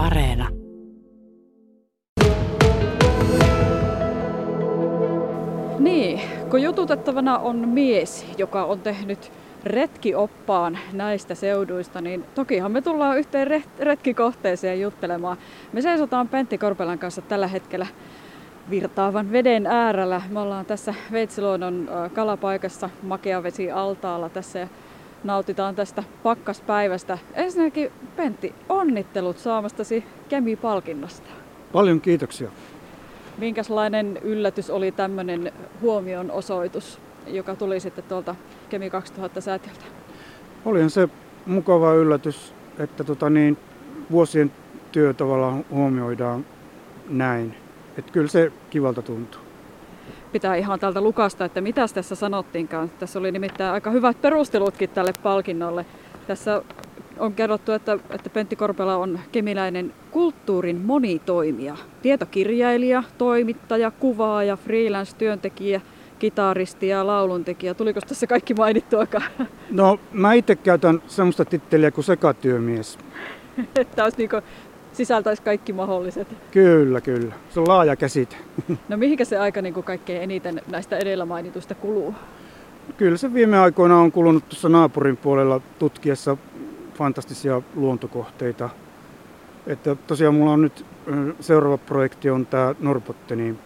Areena. 0.00 0.48
Niin, 5.78 6.20
kun 6.50 6.62
jututettavana 6.62 7.38
on 7.38 7.68
mies, 7.68 8.26
joka 8.38 8.64
on 8.64 8.80
tehnyt 8.80 9.32
retkioppaan 9.64 10.78
näistä 10.92 11.34
seuduista, 11.34 12.00
niin 12.00 12.24
tokihan 12.34 12.72
me 12.72 12.82
tullaan 12.82 13.18
yhteen 13.18 13.62
retkikohteeseen 13.78 14.80
juttelemaan. 14.80 15.36
Me 15.72 15.82
seisotaan 15.82 16.28
Pentti 16.28 16.58
Korpelan 16.58 16.98
kanssa 16.98 17.22
tällä 17.22 17.46
hetkellä 17.46 17.86
virtaavan 18.70 19.32
veden 19.32 19.66
äärellä. 19.66 20.22
Me 20.28 20.40
ollaan 20.40 20.66
tässä 20.66 20.94
Veitsiluodon 21.12 21.88
kalapaikassa 22.14 22.90
Makeavesi 23.02 23.70
altaalla 23.70 24.28
tässä 24.28 24.68
nautitaan 25.24 25.74
tästä 25.74 26.04
pakkaspäivästä. 26.22 27.18
Ensinnäkin 27.34 27.92
Pentti, 28.16 28.54
onnittelut 28.68 29.38
saamastasi 29.38 30.04
Kemi-palkinnosta. 30.28 31.30
Paljon 31.72 32.00
kiitoksia. 32.00 32.50
Minkälainen 33.38 34.16
yllätys 34.22 34.70
oli 34.70 34.92
tämmöinen 34.92 35.52
huomion 35.80 36.30
osoitus, 36.30 36.98
joka 37.26 37.56
tuli 37.56 37.80
sitten 37.80 38.04
tuolta 38.04 38.34
Kemi 38.68 38.90
2000 38.90 39.40
säätiöltä? 39.40 39.84
Olihan 40.64 40.90
se 40.90 41.08
mukava 41.46 41.94
yllätys, 41.94 42.54
että 42.78 43.04
tota 43.04 43.30
niin, 43.30 43.58
vuosien 44.10 44.52
työ 44.92 45.14
tavallaan 45.14 45.64
huomioidaan 45.70 46.46
näin. 47.08 47.54
Että 47.98 48.12
kyllä 48.12 48.28
se 48.28 48.52
kivalta 48.70 49.02
tuntuu. 49.02 49.49
Pitää 50.32 50.56
ihan 50.56 50.80
tältä 50.80 51.00
lukasta, 51.00 51.44
että 51.44 51.60
mitä 51.60 51.86
tässä 51.94 52.14
sanottiinkaan. 52.14 52.90
Tässä 52.98 53.18
oli 53.18 53.32
nimittäin 53.32 53.72
aika 53.72 53.90
hyvät 53.90 54.22
perustelutkin 54.22 54.90
tälle 54.90 55.12
palkinnolle. 55.22 55.86
Tässä 56.26 56.62
on 57.18 57.32
kerrottu, 57.32 57.72
että, 57.72 57.98
että 58.10 58.30
Pentti 58.30 58.56
Korpela 58.56 58.96
on 58.96 59.20
kemiläinen 59.32 59.92
kulttuurin 60.10 60.76
monitoimija, 60.76 61.76
tietokirjailija, 62.02 63.02
toimittaja, 63.18 63.90
kuvaaja, 63.90 64.56
freelance-työntekijä, 64.56 65.80
kitaristi 66.18 66.88
ja 66.88 67.06
lauluntekijä. 67.06 67.74
Tuliko 67.74 68.00
tässä 68.00 68.26
kaikki 68.26 68.54
mainittuakaan? 68.54 69.30
No 69.70 70.00
mä 70.12 70.32
itse 70.32 70.56
käytän 70.56 71.02
semmoista 71.06 71.44
titteliä 71.44 71.90
kuin 71.90 72.04
sekatyömies. 72.04 72.98
että 73.80 74.04
olisi 74.04 74.18
niin 74.18 74.42
sisältäisi 75.00 75.42
kaikki 75.42 75.72
mahdolliset. 75.72 76.28
Kyllä, 76.50 77.00
kyllä. 77.00 77.34
Se 77.50 77.60
on 77.60 77.68
laaja 77.68 77.96
käsite. 77.96 78.36
No 78.88 78.96
mihinkä 78.96 79.24
se 79.24 79.38
aika 79.38 79.62
niin 79.62 79.74
kuin 79.74 79.84
kaikkein 79.84 80.22
eniten 80.22 80.62
näistä 80.70 80.98
edellä 80.98 81.24
mainitusta 81.24 81.74
kuluu? 81.74 82.14
Kyllä 82.96 83.16
se 83.16 83.34
viime 83.34 83.58
aikoina 83.58 83.98
on 83.98 84.12
kulunut 84.12 84.48
tuossa 84.48 84.68
naapurin 84.68 85.16
puolella 85.16 85.60
tutkiessa 85.78 86.36
fantastisia 86.94 87.62
luontokohteita. 87.74 88.70
Että 89.66 89.96
tosiaan 90.06 90.34
mulla 90.34 90.52
on 90.52 90.62
nyt 90.62 90.86
seuraava 91.40 91.78
projekti 91.78 92.30
on 92.30 92.46
tämä 92.46 92.74
Norbottenin 92.80 93.58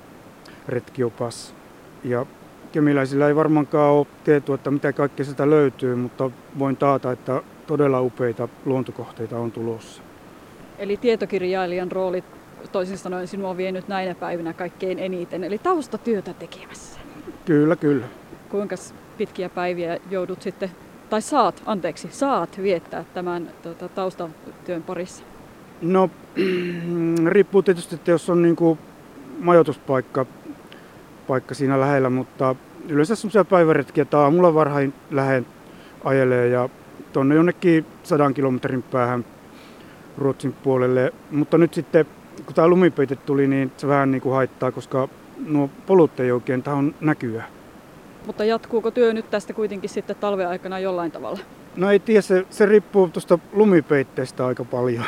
retkiopas. 0.68 1.55
Ja 2.05 2.27
kemiläisillä 2.72 3.28
ei 3.28 3.36
varmaankaan 3.36 3.92
ole 3.92 4.06
tietoa, 4.24 4.55
että 4.55 4.70
mitä 4.70 4.92
kaikkea 4.92 5.27
sitä 5.27 5.50
löytyy, 5.50 5.94
mutta 5.94 6.30
voin 6.58 6.77
taata, 6.77 7.12
että 7.12 7.42
todella 7.66 8.00
upeita 8.00 8.48
luontokohteita 8.64 9.38
on 9.38 9.52
tulossa. 9.52 10.02
Eli 10.78 10.97
tietokirjailijan 10.97 11.92
rooli 11.92 12.25
toisin 12.72 12.98
sanoen 12.98 13.28
sinua 13.28 13.50
on 13.50 13.56
vienyt 13.56 13.89
näinä 13.89 14.14
päivinä 14.14 14.53
kaikkein 14.53 14.98
eniten, 14.98 15.44
eli 15.44 15.58
taustatyötä 15.58 16.34
tekemässä. 16.34 17.00
Kyllä, 17.44 17.77
kyllä. 17.77 18.06
Kuinka 18.48 18.77
pitkiä 19.19 19.48
päiviä 19.48 19.98
joudut 20.11 20.42
sitten, 20.42 20.70
tai 21.11 21.22
saat, 21.22 21.62
anteeksi, 21.67 22.08
saat 22.11 22.62
viettää 22.62 23.05
tämän 23.14 23.50
tuota, 23.62 23.89
taustatyön 23.89 24.83
parissa? 24.83 25.25
No, 25.83 26.11
riippuu 27.27 27.62
tietysti, 27.62 27.95
että 27.95 28.11
jos 28.11 28.30
on 28.30 28.42
niin 28.42 28.56
kuin 28.56 28.78
majoituspaikka 29.39 30.27
paikka 31.27 31.55
siinä 31.55 31.80
lähellä, 31.80 32.11
mutta 32.11 32.56
yleensä 32.89 33.17
semmoisia 33.17 33.45
päiväretkiä, 33.45 34.02
että 34.02 34.18
aamulla 34.18 34.55
varhain 34.55 34.95
lähden 35.11 35.46
ajelee 36.05 36.48
ja 36.48 36.68
tuonne 37.13 37.34
jonnekin 37.34 37.86
sadan 38.02 38.34
kilometrin 38.34 38.83
päähän 38.83 39.24
Ruotsin 40.19 40.52
puolelle. 40.52 41.13
Mutta 41.30 41.58
nyt 41.58 41.75
sitten, 41.75 42.07
kun 42.47 42.55
tämä 42.55 42.69
lumipeite 42.69 43.17
tuli, 43.17 43.47
niin 43.47 43.73
se 43.77 43.89
vähän 43.89 44.11
niin 44.11 44.23
kuin 44.23 44.35
haittaa, 44.35 44.73
koska 44.73 45.08
nuo 45.47 45.70
polut 45.86 46.20
ei 46.20 46.33
oikein 46.33 46.63
tähän 46.63 46.95
näkyä. 47.01 47.45
Mutta 48.27 48.45
jatkuuko 48.45 48.91
työ 48.91 49.13
nyt 49.13 49.30
tästä 49.30 49.52
kuitenkin 49.52 49.91
sitten 49.91 50.17
talven 50.17 50.48
aikana 50.48 50.79
jollain 50.79 51.13
tavalla? 51.13 51.39
No 51.77 51.91
ei 51.91 51.98
tiedä, 51.98 52.20
se, 52.20 52.47
se 52.51 52.67
riippuu 52.67 53.08
tuosta 53.08 53.39
lumipeitteestä 53.52 54.47
aika 54.47 54.64
paljon. 54.64 55.05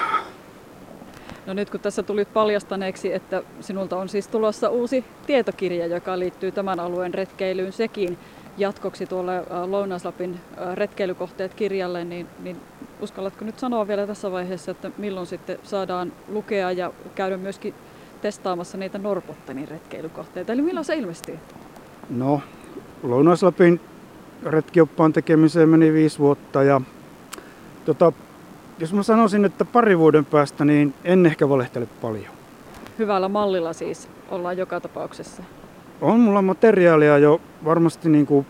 No 1.47 1.55
nyt 1.55 1.71
kun 1.71 1.81
tässä 1.81 2.03
tulit 2.03 2.33
paljastaneeksi, 2.33 3.13
että 3.13 3.43
sinulta 3.61 3.97
on 3.97 4.09
siis 4.09 4.29
tulossa 4.29 4.69
uusi 4.69 5.05
tietokirja, 5.27 5.87
joka 5.87 6.19
liittyy 6.19 6.53
tämän 6.53 6.81
alueen 6.81 7.15
retkeilyyn 7.15 7.73
sekin 7.73 8.19
jatkoksi 8.59 9.07
tuolle 9.07 9.43
Lounais-Lapin 9.67 10.41
retkeilykohteet 10.75 11.55
kirjalle, 11.55 12.05
niin, 12.05 12.27
niin 12.43 12.57
uskallatko 13.01 13.45
nyt 13.45 13.59
sanoa 13.59 13.89
vielä 13.89 14.07
tässä 14.07 14.33
vaiheessa, 14.33 14.71
että 14.71 14.91
milloin 14.99 15.27
sitten 15.27 15.59
saadaan 15.63 16.13
lukea 16.29 16.73
ja 16.73 16.93
käydä 17.15 17.37
myöskin 17.37 17.75
testaamassa 18.23 18.79
niitä 18.79 18.99
Norpottenin 18.99 19.69
retkeilykohteita, 19.69 20.53
eli 20.53 20.63
milloin 20.63 20.85
se 20.85 20.95
ilmestyy? 20.95 21.39
No, 22.11 22.41
Lounais-Lapin 23.03 23.81
retkioppaan 24.45 25.13
tekemiseen 25.13 25.69
meni 25.69 25.93
viisi 25.93 26.19
vuotta 26.19 26.63
ja 26.63 26.81
tota, 27.85 28.13
jos 28.79 28.93
mä 28.93 29.03
sanoisin, 29.03 29.45
että 29.45 29.65
pari 29.65 29.99
vuoden 29.99 30.25
päästä, 30.25 30.65
niin 30.65 30.95
en 31.05 31.27
ehkä 31.27 31.49
valehtele 31.49 31.87
paljon. 32.03 32.35
Hyvällä 32.99 33.29
mallilla 33.29 33.73
siis 33.73 34.09
ollaan 34.31 34.57
joka 34.57 34.81
tapauksessa. 34.81 35.43
On 36.01 36.21
mulla 36.21 36.43
materiaalia 36.43 37.19
jo 37.19 37.41
varmasti 37.65 38.09
niin 38.09 38.27
kuin 38.27 38.47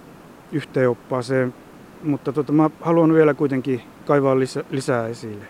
yhteenoppaaseen, 0.53 1.55
mutta 2.03 2.33
tota, 2.33 2.53
mä 2.53 2.71
haluan 2.81 3.15
vielä 3.15 3.35
kuitenkin 3.35 3.83
kaivaa 4.07 4.39
lisä, 4.39 4.65
lisää 4.71 5.07
esille. 5.07 5.45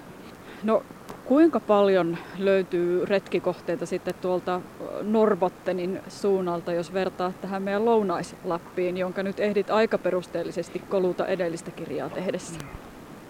No 0.62 0.82
kuinka 1.24 1.60
paljon 1.60 2.18
löytyy 2.38 3.04
retkikohteita 3.04 3.86
sitten 3.86 4.14
tuolta 4.20 4.60
Norbottenin 5.02 6.00
suunnalta, 6.08 6.72
jos 6.72 6.92
vertaa 6.92 7.32
tähän 7.40 7.62
meidän 7.62 7.84
Lounais-Lappiin, 7.84 8.96
jonka 8.96 9.22
nyt 9.22 9.40
ehdit 9.40 9.70
aika 9.70 9.98
perusteellisesti 9.98 10.78
koluta 10.88 11.26
edellistä 11.26 11.70
kirjaa 11.70 12.08
tehdessä? 12.08 12.60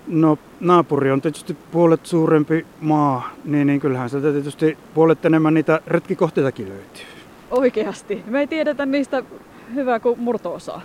No 0.06 0.38
naapuri 0.60 1.10
on 1.10 1.20
tietysti 1.20 1.56
puolet 1.72 2.06
suurempi 2.06 2.66
maa, 2.80 3.30
niin, 3.44 3.66
niin 3.66 3.80
kyllähän 3.80 4.10
sieltä 4.10 4.32
tietysti 4.32 4.78
puolet 4.94 5.24
enemmän 5.24 5.54
niitä 5.54 5.80
retkikohteitakin 5.86 6.68
löytyy. 6.68 7.04
Oikeasti? 7.50 8.24
Me 8.26 8.40
ei 8.40 8.46
tiedetä 8.46 8.86
niistä 8.86 9.22
hyvää 9.74 10.00
kuin 10.00 10.20
murtoosaa. 10.20 10.82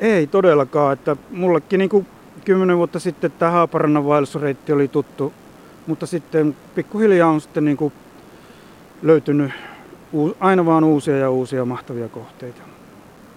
Ei 0.00 0.26
todellakaan, 0.26 0.92
että 0.92 1.16
mullekin 1.30 1.78
niin 1.78 1.90
kuin 1.90 2.06
kymmenen 2.44 2.76
vuotta 2.76 2.98
sitten 2.98 3.32
tämä 3.38 3.50
Haaparannan 3.50 4.06
vaellusreitti 4.06 4.72
oli 4.72 4.88
tuttu, 4.88 5.32
mutta 5.86 6.06
sitten 6.06 6.56
pikkuhiljaa 6.74 7.30
on 7.30 7.40
sitten 7.40 7.64
niin 7.64 7.76
kuin 7.76 7.92
löytynyt 9.02 9.52
aina 10.40 10.66
vaan 10.66 10.84
uusia 10.84 11.16
ja 11.18 11.30
uusia 11.30 11.64
mahtavia 11.64 12.08
kohteita. 12.08 12.62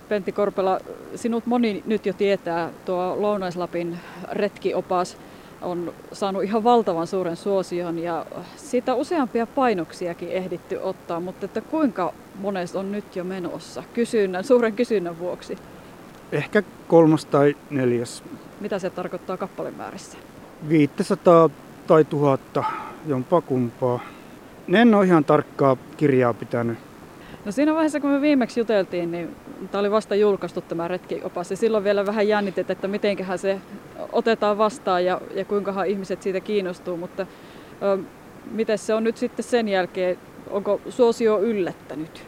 Pentti 0.09 0.31
Korpela, 0.31 0.79
sinut 1.15 1.45
moni 1.45 1.83
nyt 1.85 2.05
jo 2.05 2.13
tietää, 2.13 2.69
tuo 2.85 3.15
Lounaislapin 3.19 3.99
retkiopas 4.31 5.17
on 5.61 5.93
saanut 6.11 6.43
ihan 6.43 6.63
valtavan 6.63 7.07
suuren 7.07 7.35
suosion 7.35 7.99
ja 7.99 8.25
siitä 8.55 8.95
useampia 8.95 9.47
painoksiakin 9.47 10.29
ehditty 10.29 10.79
ottaa, 10.81 11.19
mutta 11.19 11.45
että 11.45 11.61
kuinka 11.61 12.13
monesta 12.39 12.79
on 12.79 12.91
nyt 12.91 13.15
jo 13.15 13.23
menossa 13.23 13.83
kysynnän, 13.93 14.43
suuren 14.43 14.73
kysynnän 14.73 15.19
vuoksi? 15.19 15.57
Ehkä 16.31 16.63
kolmas 16.87 17.25
tai 17.25 17.55
neljäs. 17.69 18.23
Mitä 18.59 18.79
se 18.79 18.89
tarkoittaa 18.89 19.37
kappalemäärissä? 19.37 20.17
500 20.69 21.49
tai 21.87 22.03
tuhatta, 22.03 22.63
jompaa 23.07 23.41
kumpaa. 23.41 23.99
En 24.73 24.95
ole 24.95 25.05
ihan 25.05 25.25
tarkkaa 25.25 25.77
kirjaa 25.97 26.33
pitänyt. 26.33 26.77
No 27.45 27.51
siinä 27.51 27.73
vaiheessa, 27.73 27.99
kun 27.99 28.09
me 28.09 28.21
viimeksi 28.21 28.59
juteltiin, 28.59 29.11
niin 29.11 29.35
tämä 29.71 29.79
oli 29.79 29.91
vasta 29.91 30.15
julkaistu 30.15 30.61
tämä 30.61 30.87
retkiopas 30.87 31.51
ja 31.51 31.57
silloin 31.57 31.83
vielä 31.83 32.05
vähän 32.05 32.27
jännitet, 32.27 32.69
että 32.69 32.87
mitenköhän 32.87 33.39
se 33.39 33.61
otetaan 34.11 34.57
vastaan 34.57 35.05
ja, 35.05 35.21
ja 35.35 35.45
kuinkahan 35.45 35.87
ihmiset 35.87 36.21
siitä 36.21 36.39
kiinnostuu, 36.39 36.97
mutta 36.97 37.27
ö, 37.81 37.97
miten 38.51 38.77
se 38.77 38.93
on 38.93 39.03
nyt 39.03 39.17
sitten 39.17 39.45
sen 39.45 39.67
jälkeen, 39.67 40.17
onko 40.49 40.81
suosio 40.89 41.39
yllättänyt? 41.39 42.23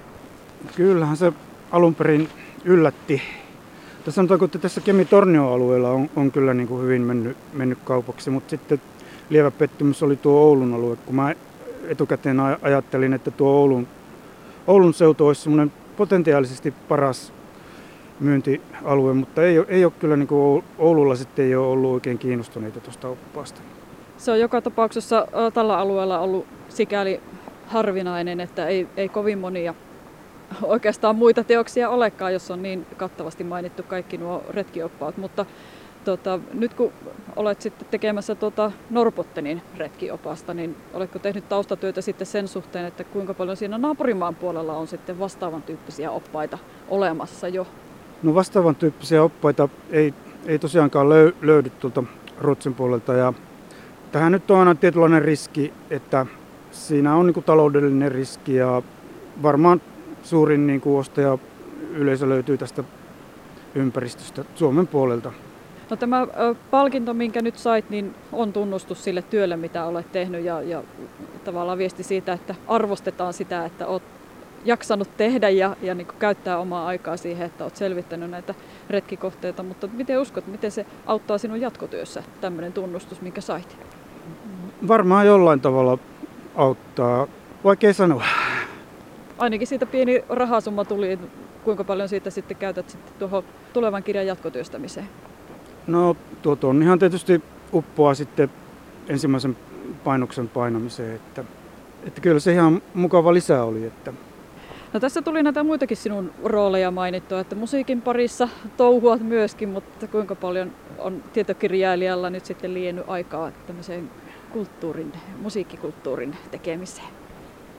Kyllähän 0.76 1.18
se 1.18 1.34
alun 1.72 1.96
perin 1.96 2.30
yllätti. 2.66 3.22
Tässä 4.08 4.16
sanotaanko, 4.16 4.46
että 4.46 4.60
tässä 4.60 4.82
Kemi-Tornio-alueella 4.82 5.90
on, 5.90 6.10
on 6.16 6.32
kyllä 6.32 6.54
niin 6.54 6.68
kuin 6.68 6.84
hyvin 6.84 7.02
mennyt, 7.02 7.38
mennyt 7.54 7.78
kaupaksi, 7.84 8.30
mutta 8.30 8.50
sitten 8.50 8.82
lievä 9.30 9.52
pettymys 9.52 10.04
oli 10.04 10.16
tuo 10.16 10.40
Oulun 10.40 10.74
alue, 10.74 10.96
kun 10.96 11.16
mä 11.16 11.34
etukäteen 11.88 12.40
ajattelin, 12.40 13.14
että 13.14 13.32
tuo 13.32 13.50
Oulun, 13.50 13.88
Oulun 14.68 14.94
seutu 14.94 15.28
olisi 15.28 15.42
semmoinen 15.42 15.72
potentiaalisesti 15.98 16.74
paras 16.88 17.34
myyntialue, 18.20 19.14
mutta 19.14 19.44
ei, 19.44 19.58
ei 19.68 19.86
ole 19.86 19.94
kyllä 20.00 20.18
niin 20.18 20.28
kuin 20.28 20.64
Oululla 20.78 21.16
sitten 21.16 21.46
ei 21.46 21.56
ole 21.56 21.68
ollut 21.68 21.94
oikein 21.94 22.18
kiinnostuneita 22.18 22.80
tuosta 22.80 23.08
oppaasta. 23.08 23.62
Se 24.18 24.32
on 24.32 24.40
joka 24.40 24.62
tapauksessa 24.62 25.28
tällä 25.54 25.78
alueella 25.78 26.20
ollut 26.20 26.46
sikäli 26.70 27.20
harvinainen, 27.66 28.40
että 28.40 28.68
ei, 28.68 28.88
ei 28.98 29.10
kovin 29.10 29.40
monia 29.40 29.74
oikeastaan 30.62 31.16
muita 31.16 31.44
teoksia 31.44 31.90
olekaan, 31.90 32.34
jos 32.34 32.52
on 32.52 32.64
niin 32.64 32.86
kattavasti 32.98 33.44
mainittu 33.44 33.84
kaikki 33.84 34.18
nuo 34.18 34.44
retkioppaat, 34.50 35.18
mutta 35.18 35.46
tota, 36.06 36.40
nyt 36.54 36.74
kun 36.74 36.92
olet 37.36 37.62
sitten 37.62 37.88
tekemässä 37.92 38.36
tuota 38.36 38.72
Norpottenin 38.90 39.62
retkiopasta, 39.78 40.54
niin 40.54 40.76
oletko 40.94 41.20
tehnyt 41.20 41.50
taustatyötä 41.50 42.02
sitten 42.02 42.28
sen 42.28 42.48
suhteen, 42.48 42.86
että 42.86 43.04
kuinka 43.04 43.34
paljon 43.34 43.58
siinä 43.58 43.78
naapurimaan 43.78 44.36
puolella 44.36 44.74
on 44.74 44.88
sitten 44.88 45.20
vastaavan 45.20 45.62
tyyppisiä 45.62 46.12
oppaita 46.12 46.58
olemassa 46.90 47.48
jo? 47.48 47.68
No 48.24 48.36
vastaavan 48.36 48.76
tyyppisiä 48.76 49.24
oppaita 49.24 49.70
ei, 49.92 50.14
ei 50.46 50.60
tosiaankaan 50.60 51.10
löy, 51.10 51.36
löydy 51.42 51.70
tuolta 51.70 52.04
Ruotsin 52.38 52.74
puolelta 52.74 53.14
ja 53.14 53.34
tähän 54.12 54.32
nyt 54.32 54.52
on 54.52 54.60
aina 54.60 54.76
tietynlainen 54.76 55.22
riski, 55.22 55.74
että 55.90 56.26
siinä 56.72 57.16
on 57.16 57.26
niin 57.26 57.44
taloudellinen 57.44 58.12
riski 58.12 58.56
ja 58.56 58.82
varmaan 59.44 59.82
suurin 60.28 60.68
niin 60.68 60.82
kuin 60.82 61.00
ostaja 61.00 61.38
yleisö 61.92 62.30
löytyy 62.30 62.58
tästä 62.58 62.84
ympäristöstä 63.76 64.46
Suomen 64.56 64.88
puolelta. 64.88 65.32
No 65.90 65.96
tämä 65.96 66.28
palkinto, 66.72 67.14
minkä 67.14 67.42
nyt 67.42 67.58
sait, 67.58 67.90
niin 67.90 68.16
on 68.32 68.54
tunnustus 68.54 69.04
sille 69.04 69.22
työlle, 69.22 69.58
mitä 69.58 69.86
olet 69.86 70.12
tehnyt 70.12 70.46
ja, 70.46 70.62
ja 70.62 70.84
tavallaan 71.44 71.78
viesti 71.78 72.04
siitä, 72.04 72.34
että 72.34 72.56
arvostetaan 72.68 73.34
sitä, 73.34 73.66
että 73.66 73.88
olet 73.88 74.04
jaksanut 74.66 75.18
tehdä 75.18 75.50
ja, 75.50 75.76
ja 75.82 75.96
niin 75.96 76.08
käyttää 76.20 76.58
omaa 76.58 76.88
aikaa 76.88 77.18
siihen, 77.18 77.46
että 77.46 77.64
olet 77.64 77.76
selvittänyt 77.76 78.30
näitä 78.30 78.56
retkikohteita. 78.90 79.64
Mutta 79.64 79.88
miten 79.94 80.20
uskot, 80.20 80.48
miten 80.48 80.72
se 80.72 80.86
auttaa 81.06 81.38
sinun 81.38 81.62
jatkotyössä, 81.62 82.24
tämmöinen 82.42 82.74
tunnustus, 82.74 83.22
minkä 83.22 83.42
sait? 83.42 83.78
Varmaan 84.88 85.26
jollain 85.26 85.62
tavalla 85.62 85.98
auttaa. 86.56 87.28
Vaikea 87.64 87.94
sanoa. 87.94 88.24
Ainakin 89.38 89.68
siitä 89.68 89.86
pieni 89.86 90.24
rahasumma 90.30 90.86
tuli. 90.86 91.20
Kuinka 91.64 91.84
paljon 91.84 92.10
siitä 92.10 92.30
sitten 92.30 92.58
käytät 92.58 92.90
sitten 92.90 93.14
tuohon 93.20 93.44
tulevan 93.74 94.04
kirjan 94.04 94.28
jatkotyöstämiseen? 94.28 95.10
No 95.88 96.16
tuo 96.42 96.58
ihan 96.84 97.00
tietysti 97.00 97.42
uppoaa 97.74 98.14
sitten 98.14 98.50
ensimmäisen 99.10 99.58
painoksen 100.04 100.50
painamiseen, 100.50 101.16
että, 101.16 101.44
että 102.06 102.22
kyllä 102.22 102.40
se 102.40 102.54
ihan 102.54 102.82
mukava 102.94 103.34
lisää 103.34 103.64
oli. 103.64 103.86
Että. 103.86 104.14
No 104.94 105.00
tässä 105.00 105.22
tuli 105.22 105.44
näitä 105.44 105.64
muitakin 105.64 105.98
sinun 105.98 106.32
rooleja 106.44 106.92
mainittua, 106.92 107.40
että 107.40 107.56
musiikin 107.56 108.02
parissa 108.02 108.50
touhuat 108.78 109.22
myöskin, 109.22 109.70
mutta 109.70 110.08
kuinka 110.08 110.36
paljon 110.36 110.72
on 110.98 111.24
tietokirjailijalla 111.34 112.30
nyt 112.30 112.46
sitten 112.46 112.74
liennyt 112.74 113.06
aikaa 113.08 113.52
tämmöiseen 113.68 114.10
kulttuurin, 114.54 115.14
musiikkikulttuurin 115.42 116.36
tekemiseen? 116.52 117.27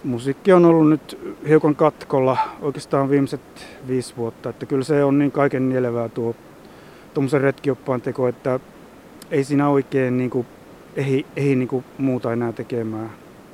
Musiikki 0.04 0.52
on 0.52 0.64
ollut 0.64 0.88
nyt 0.88 1.18
hiukan 1.48 1.76
katkolla 1.76 2.38
oikeastaan 2.60 3.10
viimeiset 3.10 3.40
viisi 3.88 4.16
vuotta, 4.16 4.50
että 4.50 4.66
kyllä 4.66 4.84
se 4.84 5.04
on 5.04 5.18
niin 5.18 5.32
kaiken 5.32 5.68
nielevää 5.68 6.08
tuo 6.08 6.34
tuommoisen 7.14 7.40
retkioppaan 7.40 8.00
teko, 8.00 8.28
että 8.28 8.60
ei 9.30 9.44
siinä 9.44 9.68
oikein 9.68 10.16
niin 10.16 10.30
kuin, 10.30 10.46
ehdi, 10.96 11.24
ehdi 11.36 11.56
niin 11.56 11.68
kuin 11.68 11.84
muuta 11.98 12.32
enää 12.32 12.52
tekemään. 12.52 13.10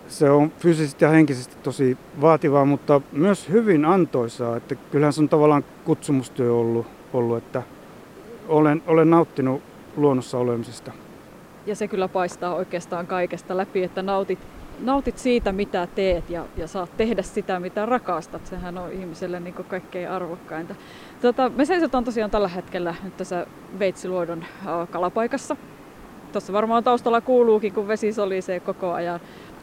Se 0.08 0.30
on 0.30 0.52
fyysisesti 0.58 1.04
ja 1.04 1.10
henkisesti 1.10 1.56
tosi 1.62 1.96
vaativaa, 2.20 2.64
mutta 2.64 3.00
myös 3.12 3.48
hyvin 3.48 3.84
antoisaa. 3.84 4.56
Että 4.56 4.74
kyllähän 4.74 5.12
se 5.12 5.20
on 5.20 5.28
tavallaan 5.28 5.64
kutsumustyö 5.84 6.54
ollut, 6.54 6.86
ollut 7.12 7.38
että 7.38 7.62
olen, 8.48 8.82
olen 8.86 9.10
nauttinut 9.10 9.62
luonnossa 9.96 10.38
olemisesta. 10.38 10.92
Ja 11.66 11.76
se 11.76 11.88
kyllä 11.88 12.08
paistaa 12.08 12.54
oikeastaan 12.54 13.06
kaikesta 13.06 13.56
läpi, 13.56 13.82
että 13.82 14.02
nautit, 14.02 14.38
nautit 14.80 15.18
siitä, 15.18 15.52
mitä 15.52 15.88
teet 15.94 16.30
ja, 16.30 16.44
ja 16.56 16.66
saat 16.68 16.96
tehdä 16.96 17.22
sitä, 17.22 17.60
mitä 17.60 17.86
rakastat. 17.86 18.46
Sehän 18.46 18.78
on 18.78 18.92
ihmiselle 18.92 19.40
niin 19.40 19.54
kaikkein 19.54 20.10
arvokkainta. 20.10 20.74
Tota, 21.22 21.48
me 21.48 21.64
seisotaan 21.64 22.04
tosiaan 22.04 22.30
tällä 22.30 22.48
hetkellä 22.48 22.94
nyt 23.04 23.16
tässä 23.16 23.46
Veitsiluodon 23.78 24.44
kalapaikassa. 24.90 25.56
Tuossa 26.32 26.52
varmaan 26.52 26.84
taustalla 26.84 27.20
kuuluukin, 27.20 27.72
kun 27.72 27.88
vesi 27.88 28.12
solisee 28.12 28.60
koko 28.60 28.92
ajan. 28.92 29.20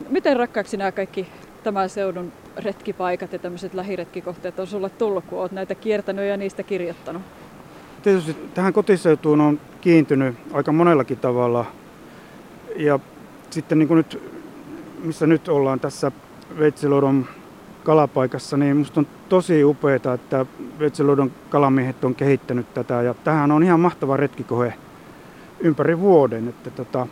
Miten 0.10 0.38
rakkaaksi 0.38 0.78
nämä 0.78 0.92
kaikki 0.92 1.28
tämän 1.64 1.90
seudun 1.90 2.32
retkipaikat 2.58 3.34
ja 3.34 3.40
tämmöiset 3.40 3.74
lähiretkikohteet 3.74 4.60
on 4.60 4.68
sulle 4.68 4.90
tullut, 4.90 5.26
kun 5.26 5.40
olet 5.40 5.52
näitä 5.52 5.76
kiertänyt 5.76 6.26
ja 6.26 6.38
niistä 6.38 6.64
kirjoittanut? 6.64 7.22
Tietysti 8.04 8.36
tähän 8.54 8.74
kotiseutuun 8.74 9.42
on 9.42 9.60
kiintynyt 9.82 10.36
aika 10.54 10.72
monellakin 10.72 11.18
tavalla. 11.18 11.66
Ja 12.76 13.00
sitten 13.50 13.80
niin 13.80 13.88
kuin 13.88 13.98
nyt, 13.98 14.31
missä 15.04 15.28
nyt 15.28 15.48
ollaan 15.48 15.80
tässä 15.80 16.12
Veitsiluodon 16.60 17.26
kalapaikassa, 17.84 18.58
niin 18.58 18.78
musta 18.78 19.00
on 19.00 19.08
tosi 19.30 19.64
upeaa, 19.64 20.14
että 20.14 20.46
Vetselodon 20.80 21.32
kalamiehet 21.50 22.04
on 22.04 22.16
kehittänyt 22.16 22.74
tätä 22.74 23.02
ja 23.02 23.14
tähän 23.14 23.52
on 23.52 23.64
ihan 23.64 23.80
mahtava 23.80 24.18
retkikohe 24.18 24.74
ympäri 25.60 26.00
vuoden. 26.00 26.48
Että 26.48 26.70
tota, 26.70 27.08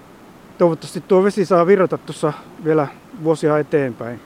toivottavasti 0.57 1.01
tuo 1.01 1.23
vesi 1.23 1.45
saa 1.45 1.67
virrata 1.67 1.97
tuossa 1.97 2.33
vielä 2.63 2.87
vuosia 3.23 3.57
eteenpäin. 3.57 4.19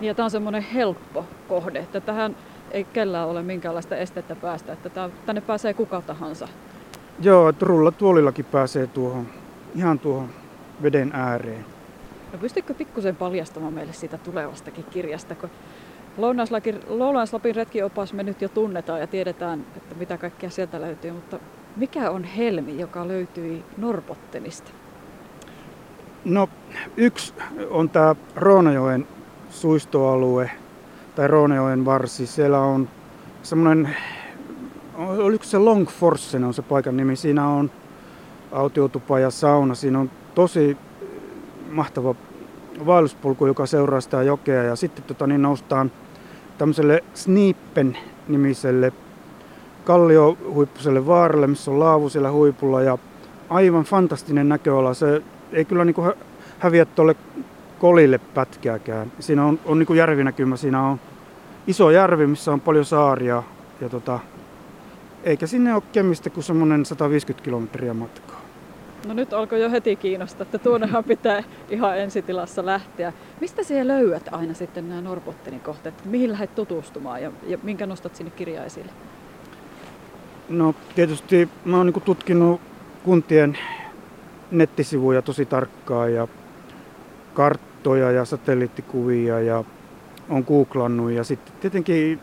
Ja 0.00 0.14
tämä 0.14 0.24
on 0.24 0.30
semmoinen 0.30 0.62
helppo 0.62 1.24
kohde, 1.48 1.78
että 1.78 2.00
tähän 2.00 2.36
ei 2.70 2.84
kellään 2.84 3.28
ole 3.28 3.42
minkäänlaista 3.42 3.96
estettä 3.96 4.36
päästä, 4.36 4.72
että 4.72 5.10
tänne 5.26 5.40
pääsee 5.40 5.74
kuka 5.74 6.02
tahansa. 6.02 6.48
Joo, 7.20 7.48
että 7.48 7.66
tuolillakin 7.98 8.44
pääsee 8.44 8.86
tuohon, 8.86 9.26
ihan 9.74 9.98
tuohon 9.98 10.28
veden 10.82 11.10
ääreen. 11.14 11.77
No 12.32 12.38
pystytkö 12.38 12.74
pikkusen 12.74 13.16
paljastamaan 13.16 13.72
meille 13.72 13.92
siitä 13.92 14.18
tulevastakin 14.18 14.84
kirjasta, 14.90 15.34
kun 15.34 15.50
Lounais-Lapin 16.88 17.56
retkiopas 17.56 18.12
me 18.12 18.22
nyt 18.22 18.42
jo 18.42 18.48
tunnetaan 18.48 19.00
ja 19.00 19.06
tiedetään, 19.06 19.64
että 19.76 19.94
mitä 19.94 20.18
kaikkea 20.18 20.50
sieltä 20.50 20.80
löytyy, 20.80 21.12
mutta 21.12 21.38
mikä 21.76 22.10
on 22.10 22.24
helmi, 22.24 22.80
joka 22.80 23.08
löytyi 23.08 23.64
Norpottenista? 23.76 24.70
No 26.24 26.48
yksi 26.96 27.34
on 27.70 27.90
tämä 27.90 28.14
Roonajoen 28.36 29.06
suistoalue 29.50 30.50
tai 31.16 31.28
Roonajoen 31.28 31.84
varsi. 31.84 32.26
Siellä 32.26 32.60
on 32.60 32.88
semmoinen, 33.42 33.96
oliko 34.96 35.44
se 35.44 35.58
Longforsen 35.58 36.44
on 36.44 36.54
se 36.54 36.62
paikan 36.62 36.96
nimi. 36.96 37.16
Siinä 37.16 37.48
on 37.48 37.70
autiotupa 38.52 39.18
ja 39.18 39.30
sauna. 39.30 39.74
Siinä 39.74 39.98
on 39.98 40.10
tosi 40.34 40.76
mahtava 41.70 42.14
vaelluspolku, 42.86 43.46
joka 43.46 43.66
seuraa 43.66 44.00
sitä 44.00 44.22
jokea. 44.22 44.62
Ja 44.62 44.76
sitten 44.76 45.04
tota, 45.04 45.26
niin 45.26 45.42
noustaan 45.42 45.92
tämmöiselle 46.58 47.04
Snippen 47.14 47.98
nimiselle 48.28 48.92
kalliohuippuselle 49.84 51.06
vaaralle, 51.06 51.46
missä 51.46 51.70
on 51.70 51.80
laavu 51.80 52.08
siellä 52.08 52.30
huipulla 52.30 52.82
ja 52.82 52.98
aivan 53.50 53.84
fantastinen 53.84 54.48
näköala. 54.48 54.94
Se 54.94 55.22
ei 55.52 55.64
kyllä 55.64 55.84
niin 55.84 55.94
kuin 55.94 56.12
häviä 56.58 56.84
tuolle 56.84 57.16
kolille 57.78 58.18
pätkääkään. 58.18 59.12
Siinä 59.20 59.44
on, 59.44 59.58
on 59.64 59.78
niin 59.78 59.86
kuin 59.86 59.98
järvinäkymä, 59.98 60.56
siinä 60.56 60.82
on 60.82 61.00
iso 61.66 61.90
järvi, 61.90 62.26
missä 62.26 62.52
on 62.52 62.60
paljon 62.60 62.84
saaria. 62.84 63.42
Ja 63.80 63.88
tota, 63.88 64.18
eikä 65.24 65.46
sinne 65.46 65.74
ole 65.74 65.82
kemistä 65.92 66.30
kuin 66.30 66.44
semmoinen 66.44 66.84
150 66.84 67.44
kilometriä 67.44 67.94
matkaa. 67.94 68.47
No 69.06 69.14
nyt 69.14 69.32
alkoi 69.32 69.62
jo 69.62 69.70
heti 69.70 69.96
kiinnostaa, 69.96 70.42
että 70.42 70.58
tuonnehan 70.58 71.04
pitää 71.04 71.42
ihan 71.70 71.98
ensitilassa 71.98 72.66
lähteä. 72.66 73.12
Mistä 73.40 73.62
siellä 73.62 73.94
löydät 73.94 74.28
aina 74.32 74.54
sitten 74.54 74.88
nämä 74.88 75.00
Norbottenin 75.00 75.60
kohteet? 75.60 76.04
Mihin 76.04 76.32
lähdet 76.32 76.54
tutustumaan 76.54 77.22
ja, 77.22 77.32
ja 77.46 77.58
minkä 77.62 77.86
nostat 77.86 78.16
sinne 78.16 78.30
kirjaa 78.30 78.64
esille? 78.64 78.92
No 80.48 80.74
tietysti 80.94 81.48
mä 81.64 81.76
oon 81.76 81.86
niin 81.86 82.02
tutkinut 82.02 82.60
kuntien 83.04 83.58
nettisivuja 84.50 85.22
tosi 85.22 85.46
tarkkaan 85.46 86.14
ja 86.14 86.28
karttoja 87.34 88.10
ja 88.10 88.24
satelliittikuvia 88.24 89.40
ja 89.40 89.64
on 90.28 90.44
googlannut 90.48 91.10
ja 91.10 91.24
sitten 91.24 91.54
tietenkin 91.60 92.20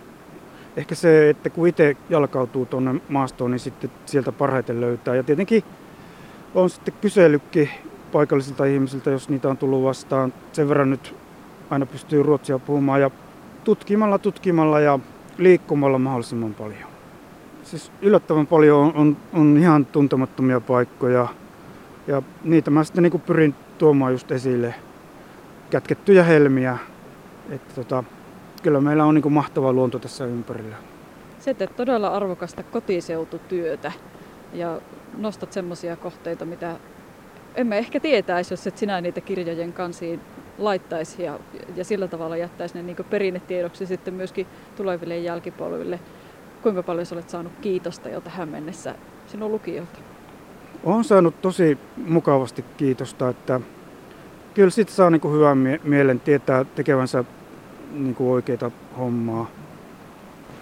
ehkä 0.78 0.96
se, 0.96 1.30
että 1.30 1.50
kun 1.50 1.68
itse 1.68 1.98
jalkautuu 2.10 2.66
tuonne 2.66 3.02
maastoon, 3.10 3.52
niin 3.52 3.60
sitten 3.60 3.92
sieltä 4.06 4.32
parhaiten 4.32 4.82
löytää. 4.82 5.16
Ja 5.16 5.24
tietenkin 5.24 5.64
on 6.56 6.70
sitten 6.70 6.94
kysellytkin 7.02 7.70
paikallisilta 8.12 8.66
ihmisiltä, 8.66 9.10
jos 9.10 9.30
niitä 9.30 9.50
on 9.50 9.58
tullut 9.58 9.84
vastaan. 9.84 10.34
Sen 10.54 10.70
verran 10.70 10.90
nyt 10.90 11.16
aina 11.70 11.86
pystyy 11.86 12.24
ruotsia 12.24 12.60
puhumaan 12.60 13.02
ja 13.02 13.12
tutkimalla, 13.64 14.20
tutkimalla 14.20 14.80
ja 14.80 15.00
liikkumalla 15.38 16.00
mahdollisimman 16.00 16.54
paljon. 16.54 16.90
Siis 17.64 17.92
yllättävän 18.02 18.48
paljon 18.48 18.80
on, 18.80 18.94
on, 18.96 19.18
on 19.34 19.58
ihan 19.58 19.86
tuntemattomia 19.86 20.62
paikkoja 20.62 21.28
ja 22.08 22.22
niitä 22.44 22.72
mä 22.72 22.84
sitten 22.84 23.04
niin 23.04 23.22
pyrin 23.22 23.56
tuomaan 23.78 24.12
just 24.12 24.32
esille. 24.32 24.76
Kätkettyjä 25.70 26.24
helmiä. 26.24 26.78
Että 27.50 27.74
tota, 27.76 28.04
kyllä 28.64 28.82
meillä 28.82 29.06
on 29.06 29.16
niin 29.16 29.34
mahtava 29.34 29.74
luonto 29.74 30.00
tässä 30.00 30.26
ympärillä. 30.26 30.76
Se 31.40 31.54
teet 31.54 31.76
todella 31.76 32.08
arvokasta 32.08 32.64
kotiseututyötä 32.64 33.92
ja 34.54 34.82
nostat 35.18 35.54
semmoisia 35.54 35.96
kohteita, 35.96 36.46
mitä 36.46 36.76
emme 37.56 37.78
ehkä 37.78 38.00
tietäisi, 38.00 38.54
jos 38.54 38.68
et 38.68 38.78
sinä 38.78 39.02
niitä 39.02 39.22
kirjojen 39.22 39.74
kansiin 39.74 40.22
laittaisi 40.58 41.24
ja, 41.24 41.40
ja 41.76 41.84
sillä 41.84 42.08
tavalla 42.08 42.38
jättäisi 42.38 42.76
ne 42.76 42.84
niin 42.84 42.98
perinnetiedoksi 43.10 43.86
sitten 43.86 44.14
myöskin 44.14 44.48
tuleville 44.76 45.18
jälkipolville. 45.18 46.00
Kuinka 46.64 46.84
paljon 46.84 47.08
olet 47.12 47.30
saanut 47.30 47.52
kiitosta 47.62 48.10
jo 48.10 48.22
tähän 48.22 48.50
mennessä 48.50 48.96
sinun 49.28 49.52
lukijoilta? 49.52 50.00
Olen 50.84 51.04
saanut 51.04 51.42
tosi 51.42 51.78
mukavasti 51.98 52.66
kiitosta, 52.78 53.30
että 53.30 53.60
kyllä 54.54 54.70
sitten 54.70 54.96
saa 54.96 55.10
niin 55.10 55.34
hyvän 55.34 55.58
mie- 55.58 55.82
mielen 55.84 56.20
tietää 56.20 56.64
tekevänsä 56.64 57.24
niin 57.92 58.16
oikeita 58.20 58.72
hommaa. 58.98 59.50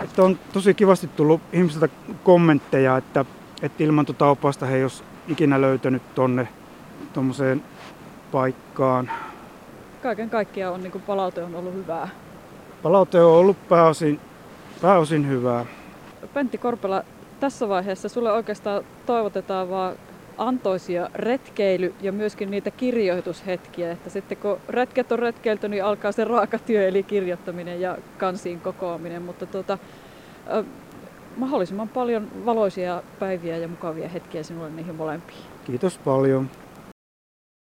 Että 0.03 0.24
on 0.24 0.39
tosi 0.53 0.74
kivasti 0.74 1.07
tullut 1.07 1.41
ihmisiltä 1.53 1.89
kommentteja, 2.24 2.98
että, 2.98 3.25
että 3.63 3.84
ilman 3.84 4.05
tuota 4.05 4.27
opasta 4.27 4.65
he 4.65 4.75
ei 4.75 4.84
olisi 4.84 5.03
ikinä 5.27 5.62
löytänyt 5.62 6.15
tonne 6.15 6.48
tuommoiseen 7.13 7.63
paikkaan. 8.32 9.12
Kaiken 10.03 10.29
kaikkiaan 10.29 10.74
on, 10.74 10.84
niin 10.84 10.91
kuin 10.91 11.01
palaute 11.01 11.43
on 11.43 11.55
ollut 11.55 11.74
hyvää. 11.74 12.10
Palaute 12.84 13.22
on 13.22 13.32
ollut 13.32 13.67
pääosin, 13.70 14.20
pääosin 14.82 15.29
hyvää. 15.29 15.65
Pentti 16.34 16.58
Korpela, 16.58 17.03
tässä 17.39 17.70
vaiheessa 17.70 18.10
sulle 18.10 18.32
oikeastaan 18.32 18.84
toivotetaan 19.05 19.70
vaan 19.70 19.96
antoisia 20.38 21.10
retkeily- 21.15 21.93
ja 22.01 22.12
myöskin 22.12 22.51
niitä 22.51 22.72
kirjoitushetkiä, 22.72 23.91
että 23.91 24.10
sitten 24.10 24.38
kun 24.38 24.58
retket 24.70 25.12
on 25.12 25.20
retkeilty, 25.20 25.70
niin 25.70 25.84
alkaa 25.84 26.12
se 26.12 26.24
raakatyö 26.24 26.88
eli 26.88 27.03
kirjoittaminen 27.03 27.82
ja 27.82 27.98
kansiin 28.17 28.62
kokoaminen, 28.62 29.22
mutta 29.22 29.46
tuota, 29.46 29.77
mahdollisimman 31.38 31.90
paljon 31.90 32.28
valoisia 32.46 33.04
päiviä 33.20 33.58
ja 33.58 33.68
mukavia 33.68 34.10
hetkiä 34.10 34.44
sinulle 34.44 34.70
niihin 34.70 34.96
molempiin. 34.96 35.40
Kiitos 35.66 35.98
paljon. 35.98 36.50